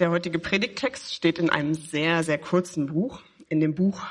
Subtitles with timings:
[0.00, 4.02] Der heutige Predigttext steht in einem sehr, sehr kurzen Buch, in dem Buch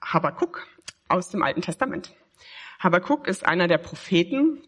[0.00, 0.68] Habakkuk
[1.08, 2.14] aus dem Alten Testament.
[2.78, 4.62] Habakkuk ist einer der Propheten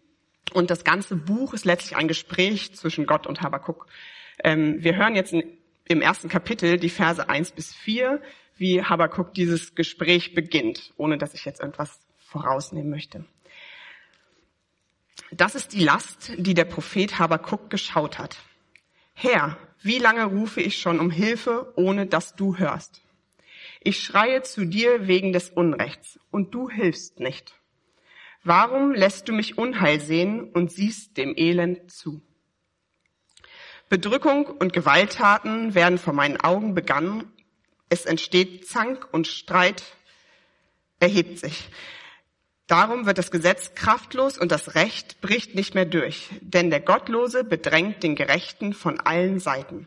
[0.53, 3.87] und das ganze Buch ist letztlich ein Gespräch zwischen Gott und Habakkuk.
[4.43, 8.20] Ähm, wir hören jetzt im ersten Kapitel die Verse eins bis vier,
[8.56, 13.25] wie Habakkuk dieses Gespräch beginnt, ohne dass ich jetzt irgendwas vorausnehmen möchte.
[15.30, 18.38] Das ist die Last, die der Prophet Habakkuk geschaut hat.
[19.14, 23.02] Herr, wie lange rufe ich schon um Hilfe, ohne dass du hörst?
[23.80, 27.55] Ich schreie zu dir wegen des Unrechts, und du hilfst nicht.
[28.43, 32.23] Warum lässt du mich Unheil sehen und siehst dem Elend zu?
[33.88, 37.30] Bedrückung und Gewalttaten werden vor meinen Augen begangen.
[37.88, 39.82] Es entsteht Zank und Streit
[40.98, 41.69] erhebt sich.
[42.66, 47.45] Darum wird das Gesetz kraftlos und das Recht bricht nicht mehr durch, denn der Gottlose
[47.45, 49.87] bedrängt den Gerechten von allen Seiten.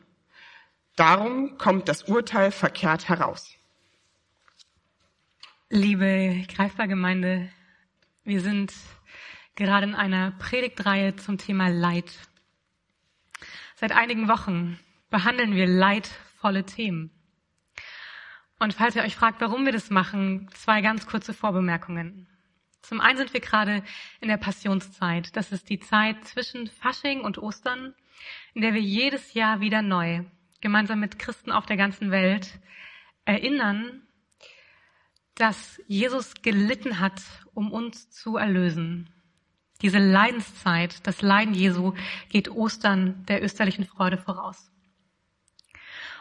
[0.96, 3.56] Darum kommt das Urteil verkehrt heraus.
[5.70, 7.50] Liebe Greifbar-Gemeinde,
[8.24, 8.74] wir sind
[9.56, 12.12] gerade in einer Predigtreihe zum Thema Leid.
[13.76, 17.12] Seit einigen Wochen behandeln wir leidvolle Themen.
[18.60, 22.28] Und falls ihr euch fragt, warum wir das machen, zwei ganz kurze Vorbemerkungen.
[22.82, 23.84] Zum einen sind wir gerade
[24.22, 25.36] in der Passionszeit.
[25.36, 27.94] Das ist die Zeit zwischen Fasching und Ostern,
[28.54, 30.24] in der wir jedes Jahr wieder neu,
[30.62, 32.60] gemeinsam mit Christen auf der ganzen Welt,
[33.26, 34.02] erinnern,
[35.36, 37.22] dass Jesus gelitten hat,
[37.54, 39.10] um uns zu erlösen.
[39.82, 41.94] Diese Leidenszeit, das Leiden Jesu
[42.30, 44.72] geht Ostern der österlichen Freude voraus.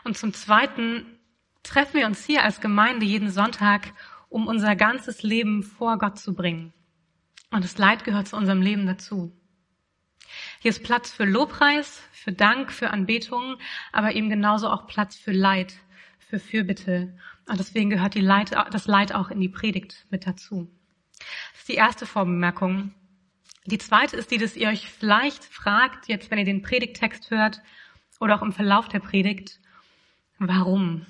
[0.05, 1.19] Und zum Zweiten
[1.63, 3.93] treffen wir uns hier als Gemeinde jeden Sonntag,
[4.29, 6.73] um unser ganzes Leben vor Gott zu bringen.
[7.51, 9.33] Und das Leid gehört zu unserem Leben dazu.
[10.61, 13.57] Hier ist Platz für Lobpreis, für Dank, für Anbetung,
[13.93, 15.75] aber eben genauso auch Platz für Leid,
[16.19, 17.17] für Fürbitte.
[17.49, 20.69] Und deswegen gehört die Leid, das Leid auch in die Predigt mit dazu.
[21.19, 22.93] Das ist die erste Vorbemerkung.
[23.67, 27.63] Die zweite ist die, dass ihr euch vielleicht fragt, jetzt wenn ihr den Predigttext hört
[28.21, 29.61] oder auch im Verlauf der Predigt,
[30.39, 31.07] warum?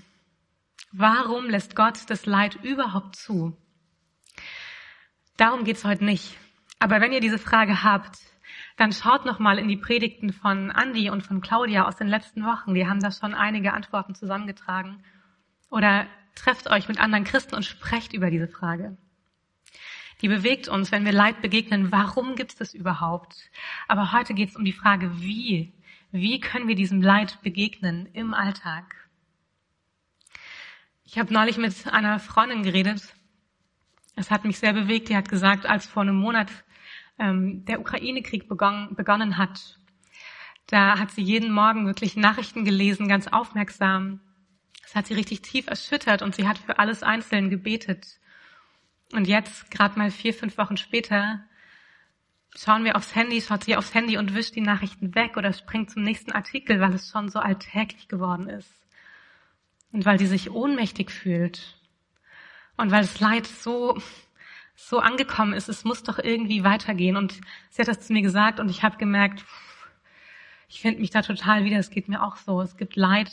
[0.98, 3.54] Warum lässt Gott das Leid überhaupt zu?
[5.36, 6.38] Darum geht's heute nicht.
[6.78, 8.18] Aber wenn ihr diese Frage habt,
[8.78, 12.46] dann schaut noch mal in die Predigten von Andy und von Claudia aus den letzten
[12.46, 12.72] Wochen.
[12.72, 15.04] Die haben da schon einige Antworten zusammengetragen.
[15.68, 18.96] Oder trefft euch mit anderen Christen und sprecht über diese Frage.
[20.22, 21.92] Die bewegt uns, wenn wir Leid begegnen.
[21.92, 23.50] Warum gibt's das überhaupt?
[23.86, 25.74] Aber heute geht's um die Frage, wie?
[26.10, 29.05] Wie können wir diesem Leid begegnen im Alltag?
[31.08, 33.00] Ich habe neulich mit einer Freundin geredet.
[34.16, 35.08] Es hat mich sehr bewegt.
[35.08, 36.50] Die hat gesagt, als vor einem Monat
[37.20, 39.78] ähm, der Ukraine-Krieg begonnen, begonnen hat,
[40.66, 44.20] da hat sie jeden Morgen wirklich Nachrichten gelesen, ganz aufmerksam.
[44.82, 48.18] Das hat sie richtig tief erschüttert und sie hat für alles einzeln gebetet.
[49.12, 51.44] Und jetzt, gerade mal vier, fünf Wochen später,
[52.56, 55.92] schauen wir aufs Handy, schaut sie aufs Handy und wischt die Nachrichten weg oder springt
[55.92, 58.85] zum nächsten Artikel, weil es schon so alltäglich geworden ist.
[59.92, 61.76] Und weil sie sich ohnmächtig fühlt.
[62.76, 63.98] Und weil das Leid so,
[64.74, 67.16] so angekommen ist, es muss doch irgendwie weitergehen.
[67.16, 69.44] Und sie hat das zu mir gesagt und ich habe gemerkt,
[70.68, 72.60] ich finde mich da total wieder, es geht mir auch so.
[72.60, 73.30] Es gibt Leid,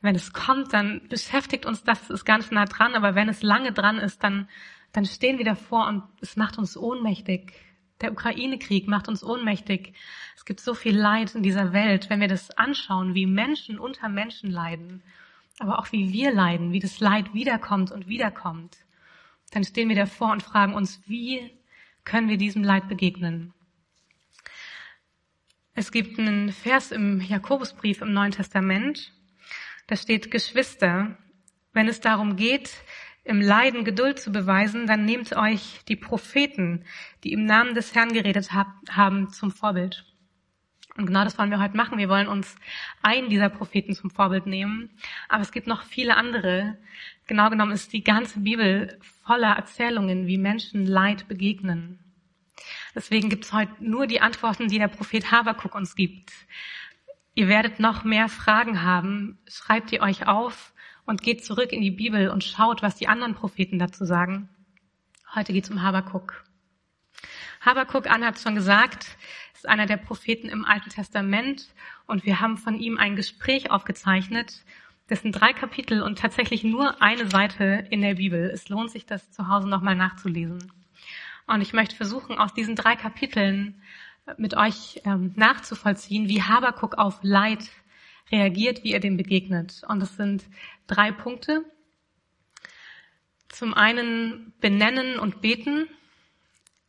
[0.00, 3.72] wenn es kommt, dann beschäftigt uns das, ist ganz nah dran, aber wenn es lange
[3.72, 4.48] dran ist, dann,
[4.92, 7.52] dann stehen wir davor und es macht uns ohnmächtig.
[8.00, 9.94] Der Ukraine-Krieg macht uns ohnmächtig.
[10.36, 14.08] Es gibt so viel Leid in dieser Welt, wenn wir das anschauen, wie Menschen unter
[14.08, 15.02] Menschen leiden
[15.58, 18.76] aber auch wie wir leiden, wie das Leid wiederkommt und wiederkommt,
[19.50, 21.50] dann stehen wir davor und fragen uns, wie
[22.04, 23.52] können wir diesem Leid begegnen?
[25.74, 29.12] Es gibt einen Vers im Jakobusbrief im Neuen Testament,
[29.86, 31.16] da steht, Geschwister,
[31.72, 32.70] wenn es darum geht,
[33.24, 36.84] im Leiden Geduld zu beweisen, dann nehmt euch die Propheten,
[37.24, 40.04] die im Namen des Herrn geredet haben, zum Vorbild.
[40.96, 41.98] Und genau das wollen wir heute machen.
[41.98, 42.54] Wir wollen uns
[43.00, 44.90] einen dieser Propheten zum Vorbild nehmen.
[45.28, 46.76] Aber es gibt noch viele andere.
[47.26, 51.98] Genau genommen ist die ganze Bibel voller Erzählungen, wie Menschen Leid begegnen.
[52.94, 56.30] Deswegen gibt es heute nur die Antworten, die der Prophet Habakuk uns gibt.
[57.34, 59.38] Ihr werdet noch mehr Fragen haben.
[59.48, 60.74] Schreibt die euch auf
[61.06, 64.50] und geht zurück in die Bibel und schaut, was die anderen Propheten dazu sagen.
[65.34, 66.44] Heute geht es um Habakuk.
[67.64, 69.06] Habakuk an hat schon gesagt,
[69.54, 71.68] ist einer der Propheten im Alten Testament
[72.06, 74.64] und wir haben von ihm ein Gespräch aufgezeichnet.
[75.06, 78.50] Das sind drei Kapitel und tatsächlich nur eine Seite in der Bibel.
[78.50, 80.72] Es lohnt sich, das zu Hause nochmal nachzulesen.
[81.46, 83.80] Und ich möchte versuchen, aus diesen drei Kapiteln
[84.36, 87.70] mit euch ähm, nachzuvollziehen, wie Habakuk auf Leid
[88.32, 89.82] reagiert, wie ihr dem begegnet.
[89.86, 90.44] Und es sind
[90.88, 91.64] drei Punkte.
[93.48, 95.88] Zum einen benennen und beten,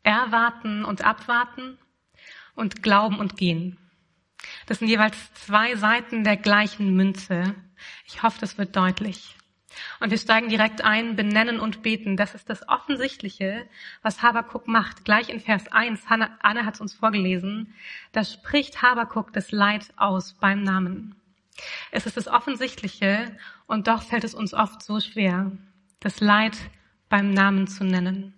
[0.04, 1.78] erwarten und abwarten
[2.56, 3.78] und glauben und gehen.
[4.66, 7.56] Das sind jeweils zwei Seiten der gleichen Münze.
[8.06, 9.36] Ich hoffe, das wird deutlich.
[10.00, 12.16] Und wir steigen direkt ein, benennen und beten.
[12.16, 13.68] Das ist das Offensichtliche,
[14.02, 15.06] was Habakuk macht.
[15.06, 17.74] Gleich in Vers 1, Anne, Anne hat es uns vorgelesen,
[18.12, 21.16] da spricht Habakuk das Leid aus beim Namen.
[21.92, 25.52] Es ist das Offensichtliche und doch fällt es uns oft so schwer,
[26.00, 26.58] das Leid
[27.10, 28.34] beim Namen zu nennen.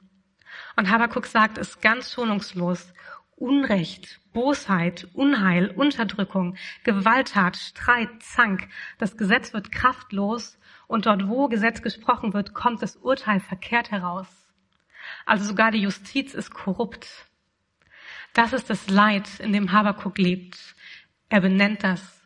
[0.75, 2.94] Und Habakuk sagt es ganz schonungslos.
[3.38, 8.69] Unrecht, Bosheit, Unheil, Unterdrückung, Gewalttat, Streit, Zank.
[8.98, 10.57] Das Gesetz wird kraftlos
[10.88, 14.27] und dort, wo Gesetz gesprochen wird, kommt das Urteil verkehrt heraus.
[15.25, 17.27] Also sogar die Justiz ist korrupt.
[18.33, 20.57] Das ist das Leid, in dem Habakuk lebt.
[21.30, 22.22] Er benennt das.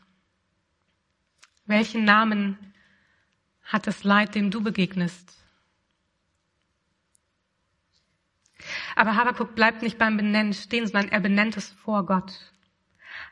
[1.65, 2.57] Welchen Namen
[3.63, 5.38] hat das Leid, dem du begegnest?
[8.99, 12.33] Aber Habakuk bleibt nicht beim Benennen stehen, sondern er benennt es vor Gott.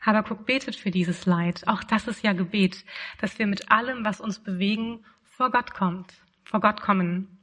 [0.00, 1.68] Habakuk betet für dieses Leid.
[1.68, 2.86] Auch das ist ja Gebet,
[3.20, 7.36] dass wir mit allem, was uns bewegen, vor Gott kommt, vor Gott kommen.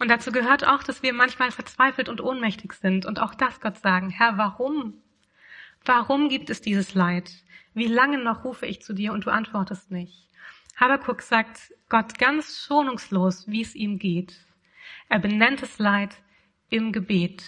[0.00, 3.78] Und dazu gehört auch, dass wir manchmal verzweifelt und ohnmächtig sind und auch das Gott
[3.78, 4.94] sagen, Herr, warum?
[5.84, 7.30] Warum gibt es dieses Leid?
[7.74, 10.26] Wie lange noch rufe ich zu dir und du antwortest nicht?
[10.74, 14.34] Habakuk sagt Gott ganz schonungslos, wie es ihm geht.
[15.08, 16.16] Er benennt das Leid
[16.72, 17.44] im Gebet.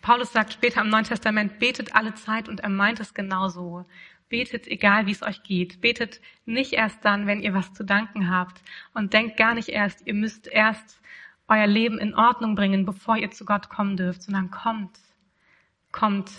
[0.00, 3.86] Paulus sagt später im Neuen Testament, betet alle Zeit und er meint es genauso.
[4.28, 5.80] Betet, egal wie es euch geht.
[5.80, 8.60] Betet nicht erst dann, wenn ihr was zu danken habt.
[8.94, 11.00] Und denkt gar nicht erst, ihr müsst erst
[11.46, 14.98] euer Leben in Ordnung bringen, bevor ihr zu Gott kommen dürft, sondern kommt.
[15.92, 16.30] Kommt.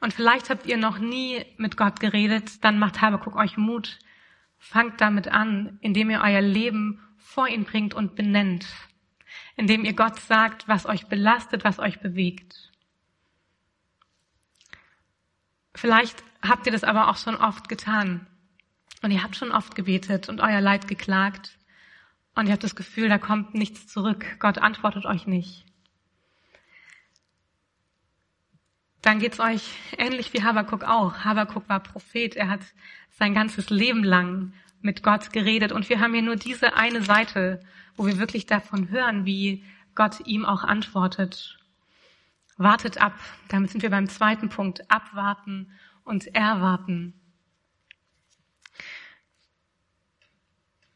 [0.00, 3.98] Und vielleicht habt ihr noch nie mit Gott geredet, dann macht Habakuk euch Mut.
[4.58, 8.66] Fangt damit an, indem ihr euer Leben vor ihn bringt und benennt.
[9.56, 12.70] Indem ihr Gott sagt, was euch belastet, was euch bewegt.
[15.74, 18.26] Vielleicht habt ihr das aber auch schon oft getan.
[19.02, 21.58] Und ihr habt schon oft gebetet und euer Leid geklagt.
[22.34, 24.24] Und ihr habt das Gefühl, da kommt nichts zurück.
[24.38, 25.64] Gott antwortet euch nicht.
[29.02, 31.24] Dann geht's euch ähnlich wie Habakuk auch.
[31.24, 32.36] Habakuk war Prophet.
[32.36, 32.62] Er hat
[33.10, 34.54] sein ganzes Leben lang
[34.84, 35.72] mit Gott geredet.
[35.72, 37.60] Und wir haben hier nur diese eine Seite,
[37.96, 39.64] wo wir wirklich davon hören, wie
[39.94, 41.58] Gott ihm auch antwortet.
[42.56, 43.14] Wartet ab.
[43.48, 44.90] Damit sind wir beim zweiten Punkt.
[44.90, 45.72] Abwarten
[46.04, 47.14] und erwarten.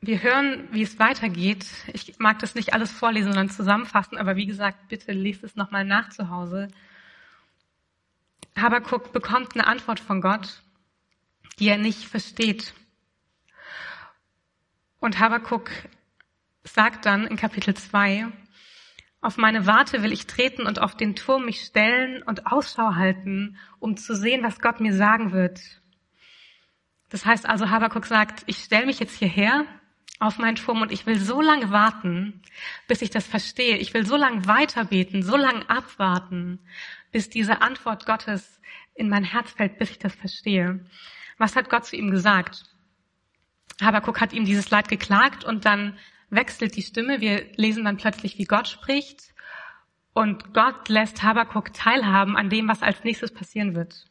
[0.00, 1.66] Wir hören, wie es weitergeht.
[1.92, 5.84] Ich mag das nicht alles vorlesen, sondern zusammenfassen, aber wie gesagt, bitte lest es nochmal
[5.84, 6.68] nach zu Hause.
[8.56, 10.62] Habakuk bekommt eine Antwort von Gott,
[11.58, 12.74] die er nicht versteht.
[15.00, 15.70] Und Habakuk
[16.64, 18.26] sagt dann in Kapitel 2,
[19.20, 23.56] auf meine Warte will ich treten und auf den Turm mich stellen und Ausschau halten,
[23.78, 25.60] um zu sehen, was Gott mir sagen wird.
[27.08, 29.64] Das heißt also, Habakuk sagt, ich stelle mich jetzt hierher
[30.20, 32.42] auf meinen Turm und ich will so lange warten,
[32.86, 33.76] bis ich das verstehe.
[33.76, 36.60] Ich will so lange weiterbeten, so lange abwarten,
[37.12, 38.60] bis diese Antwort Gottes
[38.94, 40.84] in mein Herz fällt, bis ich das verstehe.
[41.38, 42.64] Was hat Gott zu ihm gesagt?
[43.80, 45.98] Habakuk hat ihm dieses Leid geklagt und dann
[46.30, 47.20] wechselt die Stimme.
[47.20, 49.34] Wir lesen dann plötzlich, wie Gott spricht.
[50.12, 54.04] Und Gott lässt Habakuk teilhaben an dem, was als nächstes passieren wird.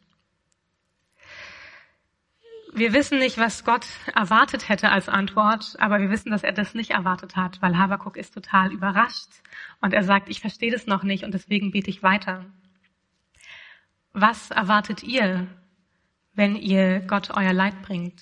[2.74, 6.76] Wir wissen nicht, was Gott erwartet hätte als Antwort, aber wir wissen, dass er das
[6.76, 9.30] nicht erwartet hat, weil Habakuk ist total überrascht
[9.82, 12.46] und er sagt, ich verstehe das noch nicht und deswegen bete ich weiter.
[14.14, 15.48] Was erwartet ihr,
[16.34, 18.22] wenn ihr Gott euer Leid bringt?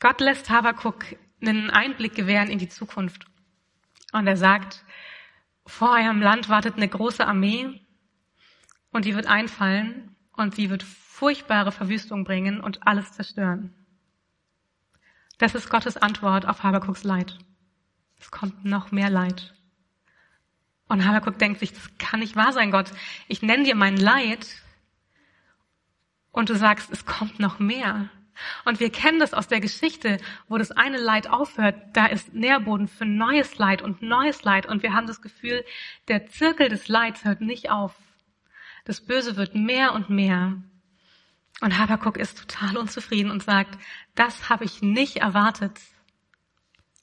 [0.00, 1.04] Gott lässt Habakuk
[1.40, 3.26] einen Einblick gewähren in die Zukunft.
[4.12, 4.84] Und er sagt,
[5.66, 7.80] vor eurem Land wartet eine große Armee
[8.90, 13.74] und die wird einfallen und sie wird furchtbare Verwüstung bringen und alles zerstören.
[15.38, 17.38] Das ist Gottes Antwort auf Habakuks Leid.
[18.18, 19.54] Es kommt noch mehr Leid.
[20.88, 22.90] Und Habakuk denkt sich, das kann nicht wahr sein, Gott.
[23.28, 24.46] Ich nenne dir mein Leid
[26.32, 28.08] und du sagst, es kommt noch mehr.
[28.64, 30.18] Und wir kennen das aus der Geschichte,
[30.48, 34.66] wo das eine Leid aufhört, da ist Nährboden für neues Leid und neues Leid.
[34.66, 35.64] Und wir haben das Gefühl,
[36.08, 37.94] der Zirkel des Leids hört nicht auf.
[38.84, 40.56] Das Böse wird mehr und mehr.
[41.60, 43.78] Und Habakuk ist total unzufrieden und sagt,
[44.14, 45.78] das habe ich nicht erwartet.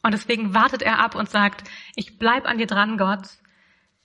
[0.02, 3.28] Und deswegen wartet er ab und sagt, ich bleib an dir dran, Gott.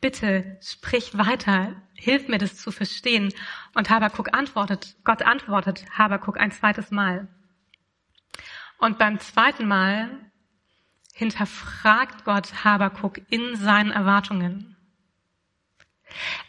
[0.00, 3.32] Bitte sprich weiter, hilf mir das zu verstehen.
[3.74, 7.28] Und Habakuk antwortet, Gott antwortet Habakuk ein zweites Mal.
[8.78, 10.10] Und beim zweiten Mal
[11.14, 14.76] hinterfragt Gott Habakuk in seinen Erwartungen.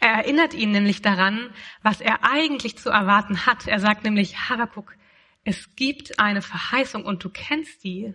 [0.00, 1.50] Er erinnert ihn nämlich daran,
[1.82, 3.68] was er eigentlich zu erwarten hat.
[3.68, 4.96] Er sagt nämlich, Habakuk,
[5.44, 8.14] es gibt eine Verheißung und du kennst die.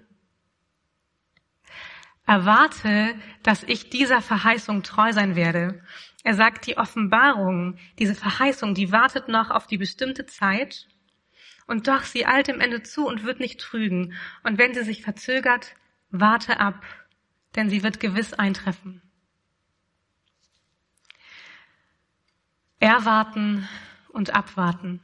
[2.27, 5.81] Erwarte, dass ich dieser Verheißung treu sein werde.
[6.25, 10.87] Er sagt, die Offenbarung, diese Verheißung, die wartet noch auf die bestimmte Zeit
[11.67, 14.13] und doch sie eilt im Ende zu und wird nicht trügen.
[14.43, 15.75] Und wenn sie sich verzögert,
[16.09, 16.83] warte ab,
[17.55, 19.01] denn sie wird gewiss eintreffen.
[22.79, 23.67] Erwarten
[24.09, 25.01] und abwarten.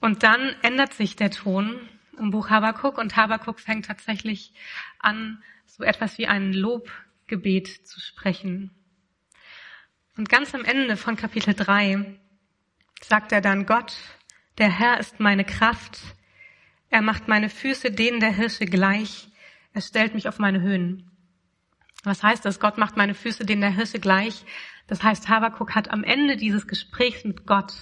[0.00, 4.52] Und dann ändert sich der Ton im Buch Habakuk und Habakuk fängt tatsächlich
[5.02, 8.70] an, so etwas wie ein Lobgebet zu sprechen.
[10.16, 12.18] Und ganz am Ende von Kapitel 3
[13.02, 13.94] sagt er dann, Gott,
[14.58, 16.00] der Herr ist meine Kraft,
[16.90, 19.28] er macht meine Füße denen der Hirsche gleich,
[19.72, 21.10] er stellt mich auf meine Höhen.
[22.04, 22.60] Was heißt das?
[22.60, 24.44] Gott macht meine Füße denen der Hirsche gleich.
[24.88, 27.72] Das heißt, Habakuk hat am Ende dieses Gesprächs mit Gott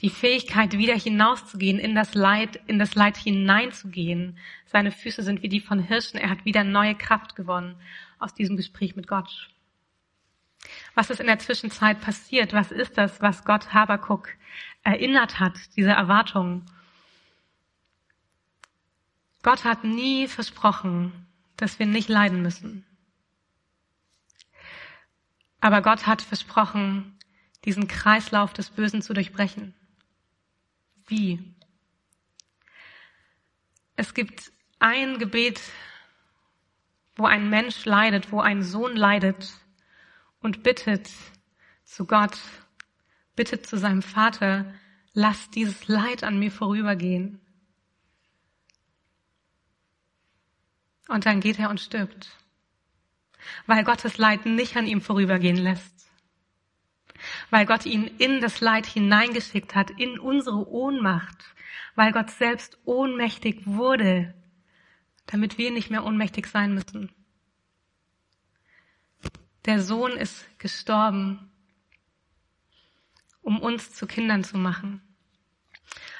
[0.00, 4.38] die Fähigkeit, wieder hinauszugehen, in das Leid, in das Leid hineinzugehen.
[4.66, 6.18] Seine Füße sind wie die von Hirschen.
[6.18, 7.76] Er hat wieder neue Kraft gewonnen
[8.18, 9.50] aus diesem Gespräch mit Gott.
[10.94, 12.52] Was ist in der Zwischenzeit passiert?
[12.52, 14.28] Was ist das, was Gott Habakuk
[14.82, 16.66] erinnert hat, diese Erwartungen?
[19.42, 22.86] Gott hat nie versprochen, dass wir nicht leiden müssen.
[25.60, 27.18] Aber Gott hat versprochen,
[27.64, 29.74] diesen Kreislauf des Bösen zu durchbrechen.
[31.06, 31.54] Wie?
[33.96, 35.60] Es gibt ein Gebet,
[37.16, 39.52] wo ein Mensch leidet, wo ein Sohn leidet
[40.40, 41.10] und bittet
[41.84, 42.38] zu Gott,
[43.36, 44.72] bittet zu seinem Vater,
[45.12, 47.40] lass dieses Leid an mir vorübergehen.
[51.08, 52.30] Und dann geht er und stirbt,
[53.66, 56.01] weil Gottes Leid nicht an ihm vorübergehen lässt
[57.52, 61.36] weil Gott ihn in das Leid hineingeschickt hat, in unsere Ohnmacht,
[61.94, 64.32] weil Gott selbst ohnmächtig wurde,
[65.26, 67.12] damit wir nicht mehr ohnmächtig sein müssen.
[69.66, 71.50] Der Sohn ist gestorben,
[73.42, 75.02] um uns zu Kindern zu machen.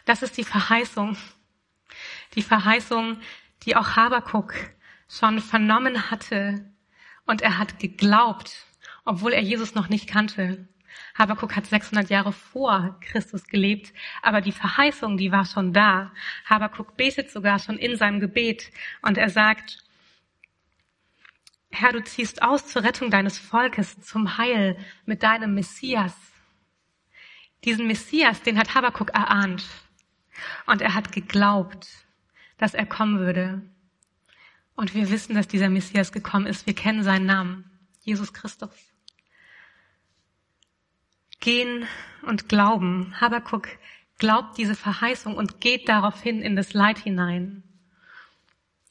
[0.04, 1.16] Das ist die Verheißung.
[2.34, 3.16] Die Verheißung,
[3.62, 4.52] die auch Habakuk
[5.08, 6.70] schon vernommen hatte.
[7.24, 8.66] Und er hat geglaubt,
[9.06, 10.68] obwohl er Jesus noch nicht kannte.
[11.14, 16.12] Habakuk hat 600 Jahre vor Christus gelebt, aber die Verheißung, die war schon da.
[16.46, 18.70] Habakuk betet sogar schon in seinem Gebet
[19.02, 19.78] und er sagt,
[21.70, 26.14] Herr, du ziehst aus zur Rettung deines Volkes, zum Heil mit deinem Messias.
[27.64, 29.64] Diesen Messias, den hat Habakuk erahnt.
[30.66, 31.88] Und er hat geglaubt,
[32.58, 33.62] dass er kommen würde.
[34.74, 36.66] Und wir wissen, dass dieser Messias gekommen ist.
[36.66, 37.70] Wir kennen seinen Namen.
[38.00, 38.91] Jesus Christus
[41.42, 41.86] gehen
[42.22, 43.20] und glauben.
[43.20, 43.68] Habakuk
[44.16, 47.62] glaubt diese Verheißung und geht daraufhin in das Leid hinein.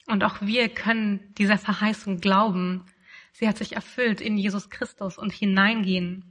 [0.06, 2.86] Und auch wir können dieser Verheißung glauben.
[3.32, 6.26] Sie hat sich erfüllt in Jesus Christus und hineingehen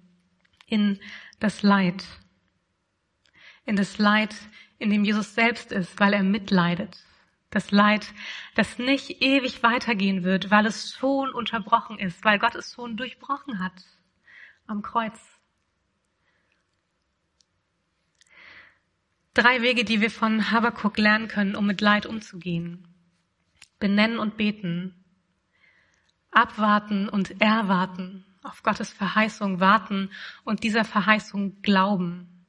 [0.67, 1.01] in
[1.41, 2.05] das Leid.
[3.65, 4.35] In das Leid,
[4.79, 7.03] in dem Jesus selbst ist, weil er mitleidet.
[7.49, 8.13] Das Leid,
[8.55, 13.59] das nicht ewig weitergehen wird, weil es schon unterbrochen ist, weil Gott es schon durchbrochen
[13.59, 13.73] hat
[14.67, 15.40] am Kreuz.
[19.41, 22.87] Drei Wege, die wir von Habakkuk lernen können, um mit Leid umzugehen.
[23.79, 24.95] Benennen und beten.
[26.31, 28.27] Abwarten und erwarten.
[28.43, 30.11] Auf Gottes Verheißung warten
[30.45, 32.45] und dieser Verheißung glauben.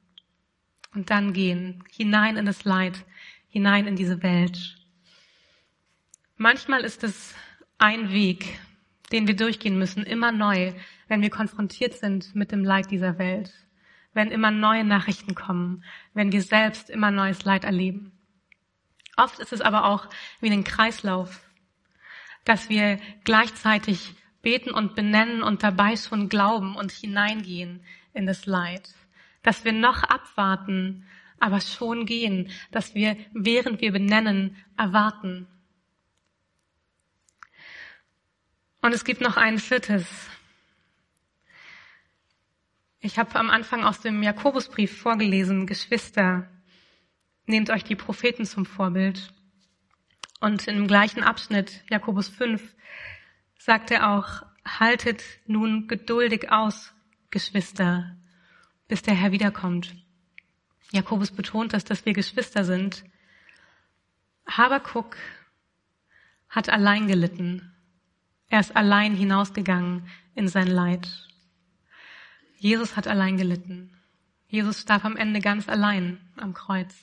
[0.94, 1.82] Und dann gehen.
[1.90, 3.06] Hinein in das Leid.
[3.48, 4.76] Hinein in diese Welt.
[6.36, 7.34] Manchmal ist es
[7.78, 8.60] ein Weg,
[9.12, 10.74] den wir durchgehen müssen, immer neu,
[11.08, 13.50] wenn wir konfrontiert sind mit dem Leid dieser Welt
[14.14, 18.12] wenn immer neue Nachrichten kommen, wenn wir selbst immer neues Leid erleben.
[19.16, 20.08] Oft ist es aber auch
[20.40, 21.40] wie ein Kreislauf,
[22.44, 28.94] dass wir gleichzeitig beten und benennen und dabei schon glauben und hineingehen in das Leid.
[29.42, 31.06] Dass wir noch abwarten,
[31.38, 35.46] aber schon gehen, dass wir, während wir benennen, erwarten.
[38.80, 40.06] Und es gibt noch ein viertes,
[43.02, 46.48] ich habe am Anfang aus dem Jakobusbrief vorgelesen, Geschwister,
[47.46, 49.34] nehmt euch die Propheten zum Vorbild.
[50.40, 52.62] Und im gleichen Abschnitt, Jakobus 5,
[53.58, 56.94] sagt er auch, haltet nun geduldig aus,
[57.30, 58.16] Geschwister,
[58.86, 59.96] bis der Herr wiederkommt.
[60.92, 63.04] Jakobus betont das, dass wir Geschwister sind.
[64.46, 65.16] Habakuk
[66.48, 67.74] hat allein gelitten.
[68.48, 71.31] Er ist allein hinausgegangen in sein Leid.
[72.62, 73.90] Jesus hat allein gelitten.
[74.46, 76.94] Jesus starb am Ende ganz allein am Kreuz.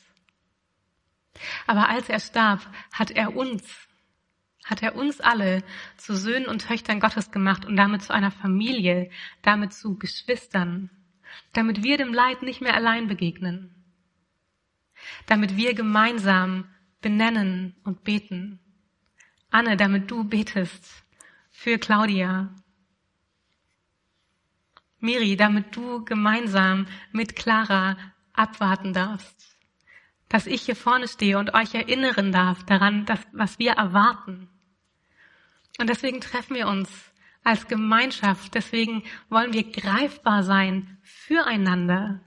[1.68, 3.62] Aber als er starb, hat er uns,
[4.63, 5.62] hat er uns alle
[5.98, 9.12] zu Söhnen und Töchtern Gottes gemacht und damit zu einer Familie,
[9.42, 10.92] damit zu Geschwistern,
[11.51, 13.75] damit wir dem Leid nicht mehr allein begegnen,
[15.25, 16.70] damit wir gemeinsam
[17.01, 18.62] benennen und beten.
[19.50, 21.04] Anne, damit du betest
[21.51, 22.56] für Claudia.
[25.00, 27.98] Miri, damit du gemeinsam mit Clara
[28.34, 29.58] abwarten darfst.
[30.27, 34.50] Dass ich hier vorne stehe und euch erinnern darf daran, dass, was wir erwarten.
[35.79, 36.89] Und deswegen treffen wir uns
[37.44, 38.53] als Gemeinschaft.
[38.53, 42.20] Deswegen wollen wir greifbar sein füreinander.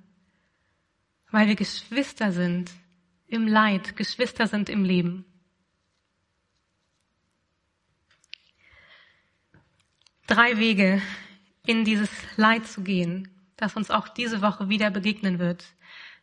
[1.31, 2.71] Weil wir Geschwister sind
[3.27, 5.25] im Leid, Geschwister sind im Leben.
[10.27, 11.03] Drei Wege,
[11.67, 15.65] in dieses Leid zu gehen, das uns auch diese Woche wieder begegnen wird.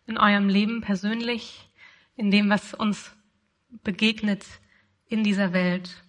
[0.06, 1.70] In eurem Leben persönlich,
[2.16, 3.12] in dem, was uns
[3.84, 4.46] begegnet
[5.08, 6.04] in dieser Welt.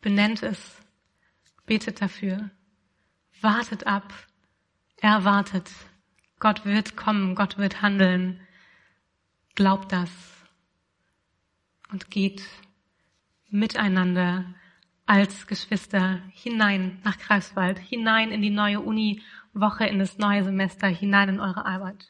[0.00, 0.82] Benennt es,
[1.66, 2.50] betet dafür,
[3.40, 4.12] wartet ab,
[4.96, 5.70] erwartet.
[6.38, 8.40] Gott wird kommen, Gott wird handeln.
[9.54, 10.10] Glaubt das
[11.90, 12.42] und geht
[13.48, 14.44] miteinander
[15.06, 21.28] als Geschwister hinein nach Greifswald, hinein in die neue Uni-Woche, in das neue Semester, hinein
[21.28, 22.06] in eure Arbeit.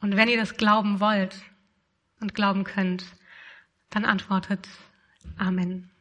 [0.00, 1.42] Und wenn ihr das glauben wollt
[2.20, 3.04] und glauben könnt,
[3.90, 4.68] dann antwortet
[5.38, 5.93] Amen.